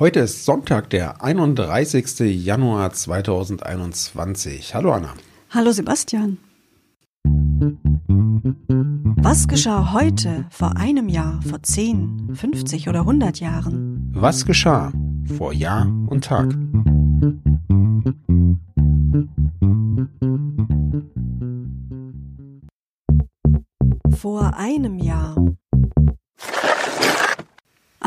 [0.00, 2.20] Heute ist Sonntag, der 31.
[2.20, 4.72] Januar 2021.
[4.72, 5.12] Hallo Anna.
[5.50, 6.38] Hallo Sebastian.
[9.16, 14.08] Was geschah heute, vor einem Jahr, vor 10, 50 oder 100 Jahren?
[14.14, 14.92] Was geschah
[15.36, 16.54] vor Jahr und Tag?
[24.16, 25.34] Vor einem Jahr.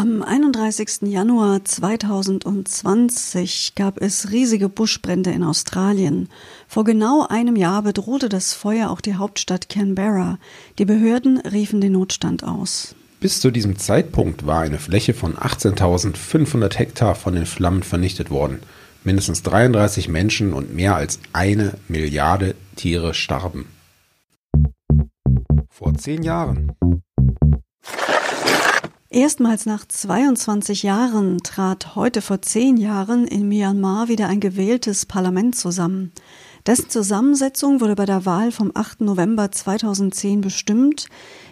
[0.02, 1.04] Am 31.
[1.04, 6.28] Januar 2020 gab es riesige Buschbrände in Australien.
[6.68, 10.40] Vor genau einem Jahr bedrohte das Feuer auch die Hauptstadt Canberra.
[10.80, 12.96] Die Behörden riefen den Notstand aus.
[13.20, 18.58] Bis zu diesem Zeitpunkt war eine Fläche von 18.500 Hektar von den Flammen vernichtet worden.
[19.04, 23.68] Mindestens 33 Menschen und mehr als eine Milliarde Tiere starben.
[25.70, 26.72] Vor zehn Jahren
[29.14, 35.58] Erstmals nach 22 Jahren trat heute vor zehn Jahren in Myanmar wieder ein gewähltes Parlament
[35.58, 36.14] zusammen.
[36.66, 39.02] Dessen Zusammensetzung wurde bei der Wahl vom 8.
[39.02, 41.08] November 2010 bestimmt.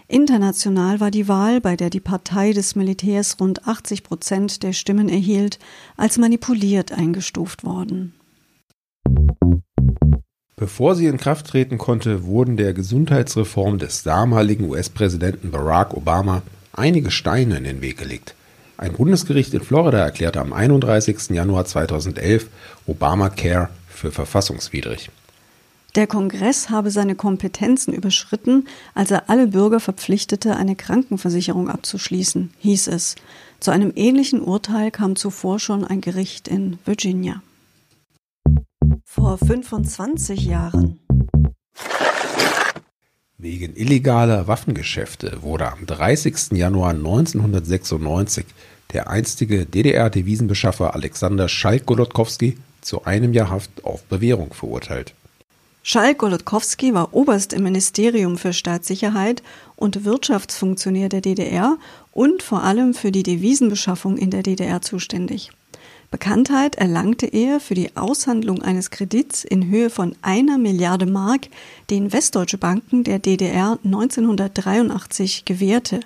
[0.07, 5.09] International war die Wahl, bei der die Partei des Militärs rund 80 Prozent der Stimmen
[5.09, 5.59] erhielt,
[5.97, 8.13] als manipuliert eingestuft worden.
[10.55, 16.41] Bevor sie in Kraft treten konnte, wurden der Gesundheitsreform des damaligen US-Präsidenten Barack Obama
[16.79, 18.33] einige Steine in den Weg gelegt.
[18.77, 21.31] Ein Bundesgericht in Florida erklärte am 31.
[21.31, 22.47] Januar 2011
[22.87, 25.09] Obamacare für verfassungswidrig.
[25.95, 32.87] Der Kongress habe seine Kompetenzen überschritten, als er alle Bürger verpflichtete, eine Krankenversicherung abzuschließen, hieß
[32.87, 33.15] es.
[33.59, 37.41] Zu einem ähnlichen Urteil kam zuvor schon ein Gericht in Virginia.
[39.03, 40.99] Vor 25 Jahren
[43.41, 46.51] Wegen illegaler Waffengeschäfte wurde am 30.
[46.51, 48.45] Januar 1996
[48.91, 55.13] der einstige DDR-Devisenbeschaffer Alexander Schalk-Golodkowski zu einem Jahr Haft auf Bewährung verurteilt.
[55.83, 59.41] Schalk-Golodkowski war Oberst im Ministerium für Staatssicherheit
[59.77, 61.77] und Wirtschaftsfunktionär der DDR
[62.11, 65.51] und vor allem für die Devisenbeschaffung in der DDR zuständig.
[66.11, 71.49] Bekanntheit erlangte er für die Aushandlung eines Kredits in Höhe von einer Milliarde Mark,
[71.91, 75.99] den westdeutsche Banken der DDR 1983 gewährte.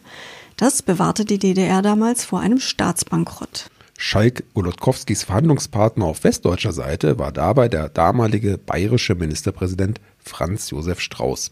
[0.57, 3.69] Das bewahrte die DDR damals vor einem Staatsbankrott.
[3.97, 11.51] Schalk Golodkowskis Verhandlungspartner auf westdeutscher Seite war dabei der damalige bayerische Ministerpräsident Franz Josef Strauß.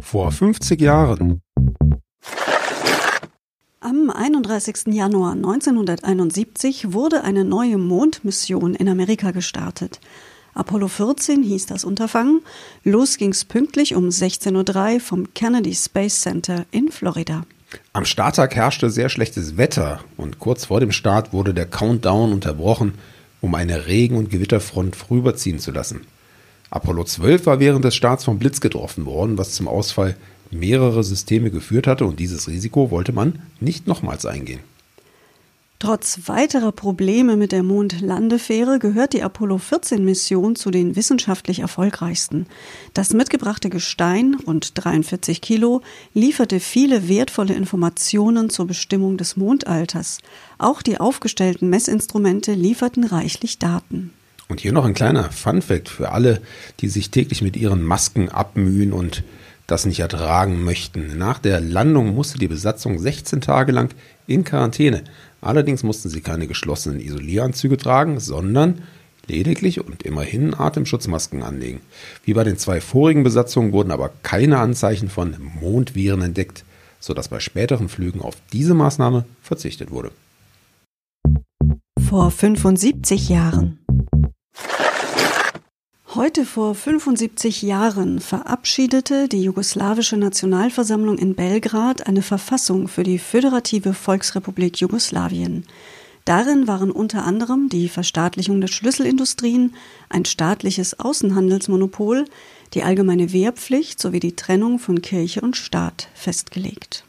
[0.00, 1.40] Vor 50 Jahren
[4.02, 4.92] am 31.
[4.92, 10.00] Januar 1971 wurde eine neue Mondmission in Amerika gestartet.
[10.54, 12.40] Apollo 14 hieß das Unterfangen.
[12.82, 17.44] Los ging's pünktlich um 16.03 Uhr vom Kennedy Space Center in Florida.
[17.92, 22.94] Am Starttag herrschte sehr schlechtes Wetter und kurz vor dem Start wurde der Countdown unterbrochen,
[23.40, 26.00] um eine Regen- und Gewitterfront vorüberziehen zu lassen.
[26.70, 30.16] Apollo 12 war während des Starts vom Blitz getroffen worden, was zum Ausfall
[30.52, 34.60] mehrere Systeme geführt hatte und dieses Risiko wollte man nicht nochmals eingehen.
[35.82, 42.46] Trotz weiterer Probleme mit der Mondlandefähre gehört die Apollo 14 Mission zu den wissenschaftlich erfolgreichsten.
[42.94, 45.82] Das mitgebrachte Gestein, rund 43 Kilo,
[46.14, 50.18] lieferte viele wertvolle Informationen zur Bestimmung des Mondalters.
[50.56, 54.12] Auch die aufgestellten Messinstrumente lieferten reichlich Daten.
[54.46, 56.40] Und hier noch ein kleiner Funfact für alle,
[56.78, 59.24] die sich täglich mit ihren Masken abmühen und
[59.66, 61.16] das nicht ertragen möchten.
[61.16, 63.94] Nach der Landung musste die Besatzung 16 Tage lang
[64.26, 65.04] in Quarantäne.
[65.40, 68.82] Allerdings mussten sie keine geschlossenen Isolieranzüge tragen, sondern
[69.26, 71.80] lediglich und immerhin Atemschutzmasken anlegen.
[72.24, 76.64] Wie bei den zwei vorigen Besatzungen wurden aber keine Anzeichen von Mondviren entdeckt,
[77.00, 80.10] sodass bei späteren Flügen auf diese Maßnahme verzichtet wurde.
[82.00, 83.78] Vor 75 Jahren
[86.14, 93.94] Heute vor 75 Jahren verabschiedete die jugoslawische Nationalversammlung in Belgrad eine Verfassung für die Föderative
[93.94, 95.64] Volksrepublik Jugoslawien.
[96.26, 99.74] Darin waren unter anderem die Verstaatlichung der Schlüsselindustrien,
[100.10, 102.26] ein staatliches Außenhandelsmonopol,
[102.74, 107.04] die allgemeine Wehrpflicht sowie die Trennung von Kirche und Staat festgelegt.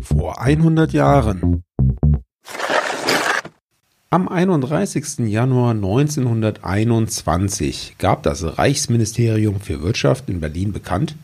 [0.00, 1.62] Vor 100 Jahren
[4.10, 5.28] am 31.
[5.28, 11.14] Januar 1921 gab das Reichsministerium für Wirtschaft in Berlin bekannt,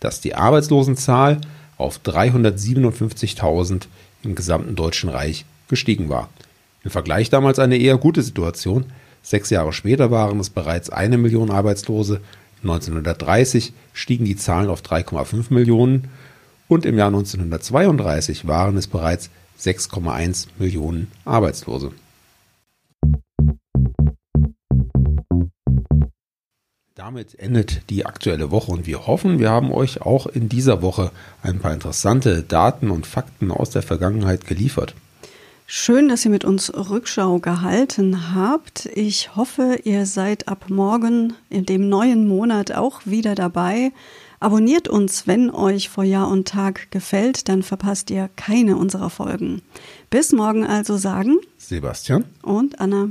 [0.00, 1.40] dass die Arbeitslosenzahl
[1.78, 3.86] auf 357.000
[4.24, 6.28] im gesamten Deutschen Reich gestiegen war.
[6.82, 8.84] Im Vergleich damals eine eher gute Situation.
[9.22, 12.20] Sechs Jahre später waren es bereits eine Million Arbeitslose.
[12.62, 16.10] 1930 stiegen die Zahlen auf 3,5 Millionen
[16.68, 21.92] und im Jahr 1932 waren es bereits 6,1 Millionen Arbeitslose.
[27.04, 31.10] Damit endet die aktuelle Woche und wir hoffen, wir haben euch auch in dieser Woche
[31.42, 34.94] ein paar interessante Daten und Fakten aus der Vergangenheit geliefert.
[35.66, 38.86] Schön, dass ihr mit uns Rückschau gehalten habt.
[38.86, 43.92] Ich hoffe, ihr seid ab morgen in dem neuen Monat auch wieder dabei.
[44.40, 49.60] Abonniert uns, wenn euch vor Jahr und Tag gefällt, dann verpasst ihr keine unserer Folgen.
[50.08, 53.10] Bis morgen also sagen Sebastian und Anna.